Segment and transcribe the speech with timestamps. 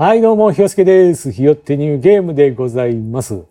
[0.00, 1.32] はい、どうも、ひよすけです。
[1.32, 3.42] ひよってニューゲームでございます。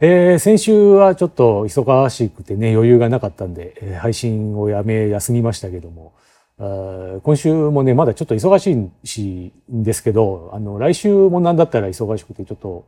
[0.00, 6.14] えー先週はちょっと忙しくてね、余裕がなかったんで、え配信をやめ、休みましたけども、
[6.58, 12.84] あ今週もね、まだちょっと忙しいし、んですけど、あの、来週もなんだったら忙しくて、ちょっと、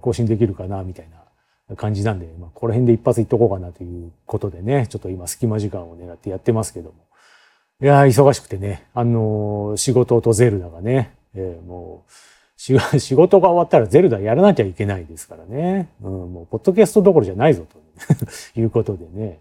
[0.00, 1.08] 更新できるかな、みたい
[1.68, 6.94] な感じなんで、まあ、この辺で一発いっとこうかなということでね、ちょっと今隙間時間を狙ってやってますけども。
[7.82, 12.10] いやー、忙しくてね、あのー仕事とゼルダがね、えーもう、
[12.58, 15.90] 仕事が終わったらゼルダやらなきゃいけないですからね。
[16.02, 17.78] うん、もう、ポッドキャストどころじゃないぞ、と
[18.58, 19.38] いうことでね。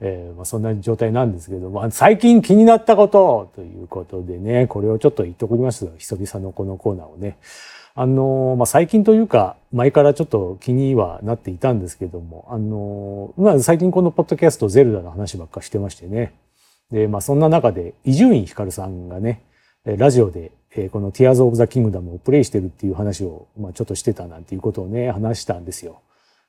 [0.00, 5.88] えーまあ、そんな状態なんですけど、まあ、最近気になったことということでね、これをちょっと言っときます。
[5.98, 7.36] 久々のこのコーナーをね。
[7.96, 16.32] あのまあ、最近というか、前からちょっと気にはなっていたんですけども、あのまあ、最近このポッドキャストゼルダの話ばっかしてましてね。
[16.92, 19.42] で、まあ、そんな中で、伊集院光さんがね、
[19.96, 26.00] ラジオで、えこの Tears of the Kingdom をプレイしてるっていう話を、まあ、ちょっとしてたなんていうことをね、話したんですよ。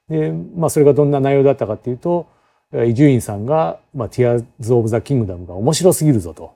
[0.10, 2.28] で、まあ、それがどんな内容だったかっていうと、
[2.88, 4.44] 伊集院さんが、まあ、Tears
[4.76, 6.54] of the Kingdom が面白すぎるぞと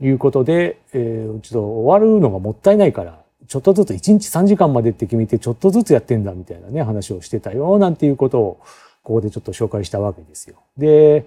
[0.00, 8.60] いうことで、えーちょっと終わるのがもったいないから、ちょっとずつ1日3時間までって決めてちょっとずつやってんだみたいなね、話をしてたよ、なんていうことを、
[9.02, 10.56] ここでちょっと紹介したわけですよ。
[10.76, 11.26] で、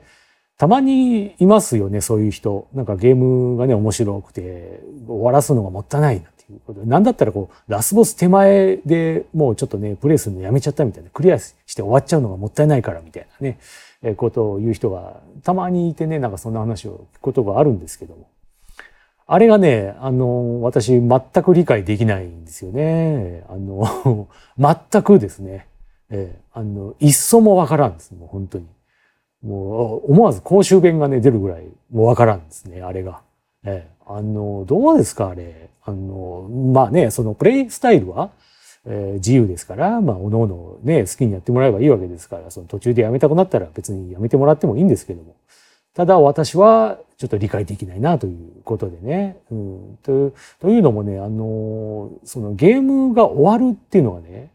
[0.59, 2.67] たまにいますよね、そういう人。
[2.73, 6.85] なんかゲームがね、面白くて、終わらすのがもったいないなっていうことで。
[6.85, 11.11] なんだったらこう、ラスボス手前でもうちょっとね、プレイするのやめちゃったみたいな。
[11.11, 13.57] クリアして終わっちゃうのがもったいないからみたいなね、
[14.03, 18.27] えことを言う人がたまにいてね、なんかそんな話を聞くことがあるんですけども。
[19.27, 23.45] あれがね、あの、私全く理解できないんですよね。
[23.47, 24.27] あの、
[24.59, 25.67] 全くですね。
[26.09, 28.13] えーあの、一層もわからんです。
[28.13, 28.65] もう本当に。
[29.43, 33.21] もう、思わず公衆弁がね、出るぐらい、もうわからんですね、あれが。
[33.63, 35.69] ええあの、どうですか、あれ。
[35.85, 38.31] あの、まあね、そのプレイスタイルは、
[38.85, 45.35] えー自由ですから、まあ、おのおのね、好きにやってもらえばいいわけですから、その途中でやめたくなったら別にやめてもらってもいいんですけども。
[45.93, 49.37] ただ私はちょっと理解できないなということでね。
[49.51, 54.49] うん、とというのもね、あの、そのゲームが終わるっていうのがね、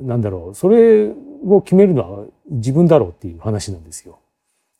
[0.00, 1.10] なんだろう、それ
[1.46, 4.18] を決めるのは自分だろうっていう話なんですよ。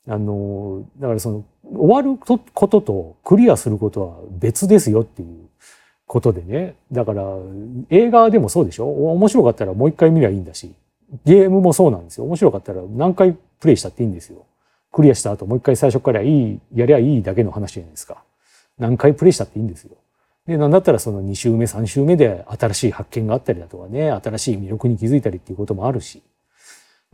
[0.06, 1.44] あの、だからその、
[1.74, 5.48] 終わることとクリアすることは別ですよっていう
[6.06, 6.74] ことでね。
[6.92, 7.24] だから、
[7.88, 8.86] 映画でもそうでしょ？
[8.86, 10.74] 面白かったらもう一回見りゃいいんだし、
[11.24, 12.24] ゲームもそうなんですよ。
[12.24, 14.44] 面白かったら何回プレイしたっていいんですよ。
[14.92, 18.22] クリアした後もう一回最初からいい、やりゃいいだけの話じゃないですか。
[18.78, 19.92] 何回プレイしたっていいんですよ。
[20.46, 26.22] で、なんだったらその2週目、3週目で新しい発見があったりだとかね、新しい魅力に気づいたりっていうこともあるし。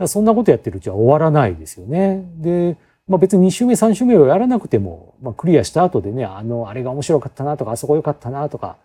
[0.07, 2.25] そんなことやってるうちは終わらないですよね。
[2.37, 2.77] で、
[3.09, 8.77] まあ別に2週目、3週目をやらなくても、まあクリアした後でね、あの、あれが面白かったなとか、あそこ良かったなとか、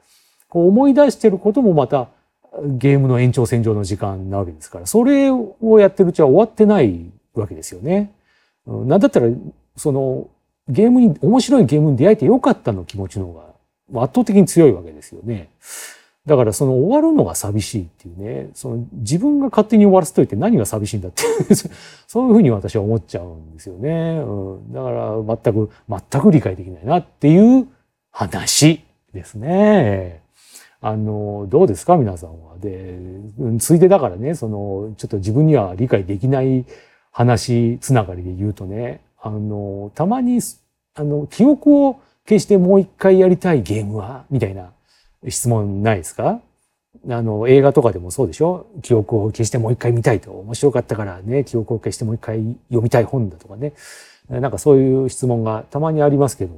[0.49, 2.07] こう思い出してることもまた
[2.63, 8.11] ゲームの延長線上の時間なわけですから、それをやってるうちは終わってないわけですよね。
[8.65, 9.27] なんだったら、
[9.75, 10.27] その、
[10.67, 13.33] ゲームに、面白いゲームに出会えてよかったの気持ちの方
[13.93, 15.49] が圧倒的に強いわけですよね。
[16.25, 21.23] だからその終わるのが寂しいっていうね、その自分が勝手に終わらせといて何が寂しいんだって
[22.07, 24.19] そういうふうに私は思っちゃうんですよね。
[24.25, 27.67] うん、だから全く、全く理解できないなっていう
[28.11, 28.81] 話
[29.13, 30.21] ですね。
[30.81, 32.57] あの、どうですか皆さんは？
[32.59, 32.97] で、
[33.59, 36.65] ついでだからね、その、ちょっと自分には理解できない
[37.11, 40.39] 話つながりで言うとね、あの、たまに、
[40.95, 44.25] あの、記憶を消してもう一回やりたいゲームは？
[44.29, 44.71] みたいな
[45.29, 46.41] 質問ないですか？
[47.09, 48.67] あの、映画とかでもそうでしょ？
[48.81, 50.31] 記憶を消してもう一回見たいと。
[50.31, 53.73] 面白かったからね、記憶を消してもう一回読みたい本だとかね。
[54.29, 56.55] なんかそういう質問がたまにありますけど、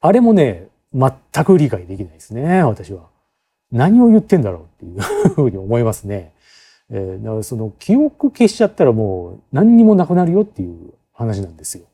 [0.00, 3.08] あれもね、全く理解できないですね、私は。
[3.72, 6.32] 何を言ってんだろうっていうふうに思いますね。
[6.90, 11.86] えーだからその記憶消しちゃったらもう何にもなくなるよっていう話なんですよ。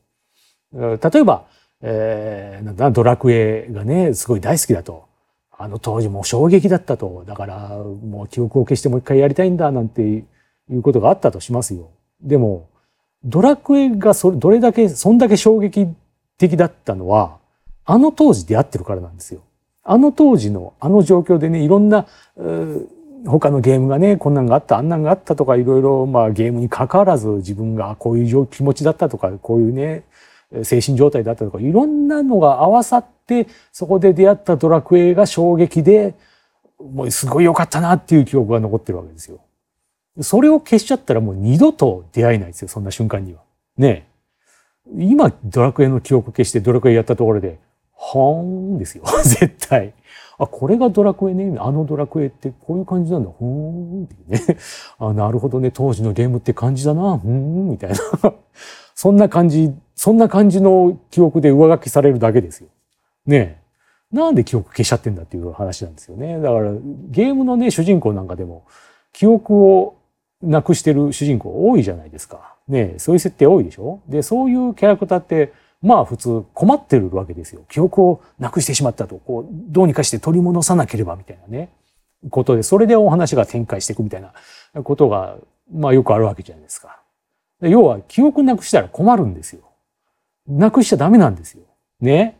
[0.73, 1.45] 例えば、
[1.81, 5.08] えーなんだドラクエがね、すごい大好きだと。
[5.61, 7.25] あの当時もう衝撃だったと。
[7.27, 10.23] だからもう記憶を消してもう一回やりたいんだなんてい
[10.71, 11.89] うことがあったとしますよ。
[12.21, 12.69] でも、
[13.25, 15.85] ドラクエがそれ、どれだけ、そんだけ衝撃
[16.37, 17.39] 的だったのは、
[17.83, 19.41] あの当時出会ってるからなんですよ。
[19.83, 22.05] あの当時のあの状況でね、いろんな、
[23.25, 30.03] 他のゲームがね、こんなんがあった、あんなんがあったとか、いろいろ、まあゲームに関わらず自分がこういう気持ちだったとか、こういうね、
[30.63, 36.15] 精神状態だったとか、いろんなのが合わさって、そこで出会ったドラクエが衝撃で、
[36.79, 39.39] もうすごい良かったなっていう記憶が残ってるわけですよ。
[40.21, 43.41] それを消しちゃったらもう二度と出会えないですよ、そんな瞬間には。
[43.77, 44.07] ね
[44.95, 47.59] 今、ドラクエの記憶消してドラクエやったところで、
[47.95, 49.03] はーんですよ。
[49.23, 49.93] 絶対。
[50.39, 51.57] あ、これがドラクエね。
[51.59, 53.29] あのドラクエってこういう感じなんだ。
[53.29, 54.57] ほーんってね。
[54.97, 55.69] あ、なるほどね。
[55.69, 57.17] 当時のゲームって感じだな。
[57.17, 57.97] ふーん、みたいな。
[58.95, 62.69] そんな感じ、そんな感じの記憶で上書きされるだけですよ。
[63.25, 63.61] ね。
[64.13, 66.39] なんで記憶消しちゃってんだっていう話なんですよね。
[66.39, 66.71] だから
[67.09, 68.63] ゲームのね、主人公なんかでも
[69.11, 69.97] 記憶を
[70.41, 72.55] なくしてる主人公多いじゃないですか。
[72.69, 73.99] ねそういう設定多いでしょ？
[74.07, 75.51] で、そういうキャラクターって、
[75.81, 77.63] まあ普通困ってるわけですよ。
[77.67, 81.67] 記憶をなくしてしまったと、こう、どうにかして取り戻さなければみたいなね、
[82.29, 84.31] ことで、それでお話が展開していくみたいな
[84.81, 85.35] ことが、
[85.69, 87.01] まあよくあるわけじゃないですか。
[87.59, 89.63] 要は記憶なくしたら困るんですよ。
[90.49, 91.61] なくしちゃダメなんですよ。
[92.01, 92.37] ね。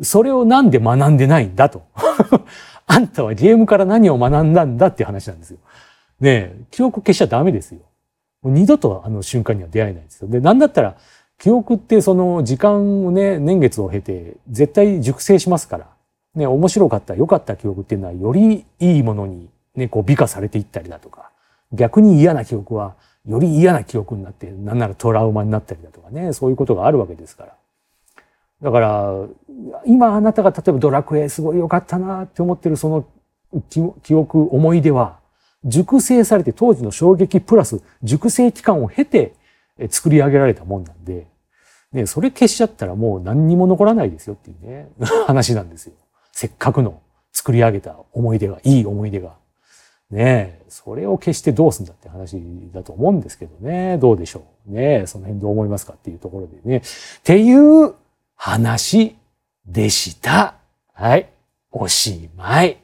[0.00, 1.82] それをなんで学んでないんだと。
[2.86, 5.58] あんたはゲームから何を学んだんだっていう話なんですよ。
[6.20, 7.80] ねえ、記憶消しちゃダメですよ。
[8.42, 10.28] もう二度とあの瞬間には出会えないですよ。
[10.28, 10.96] で、なんだったら、
[11.38, 15.86] 記憶ってその時間をね、年月を経て絶対熟成しますから。
[16.34, 21.31] ね、面白かった、良かった記憶っていうのはよりいいものにね、こう美化されていったりだとか、
[21.72, 22.94] 逆に嫌な記憶は
[23.26, 27.54] より嫌な記憶になって、なんならトラウマになったりだとかね、そういうことがあるわけですから。
[28.62, 29.12] だから、
[29.86, 33.06] 今あなたが例えばドラクエすごい良かったなって思ってるその
[34.02, 35.20] 記憶、思い出は、
[35.64, 39.34] 熟成されて当時の衝撃プラス熟成期間を経て
[39.90, 41.28] 作り上げられたもんなんで、
[41.92, 44.88] ね、それ消しちゃったらもう何にも残らないですよっていうね、
[45.26, 45.92] 話なんですよ。
[46.32, 47.00] せっかくの
[47.32, 49.34] 作り上げた思い出が、いい思い出が。
[50.12, 52.36] ねえ、それを消してどうすんだって話
[52.72, 53.96] だと思うんですけどね。
[53.96, 54.72] どうでしょう。
[54.72, 56.76] ね、その辺どう思いますかっていうところでね。
[56.76, 56.80] っ
[57.22, 57.94] ていう
[58.36, 59.16] 話
[59.66, 60.56] でした。
[60.92, 61.30] はい。
[61.70, 62.81] おしまい。